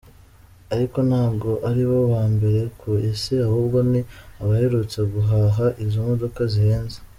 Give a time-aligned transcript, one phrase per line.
[0.73, 4.01] Ariko ntago aribo ba mbere ku isi ahubwo ni
[4.41, 6.97] abaherutse guhaha izo modoka zihenze.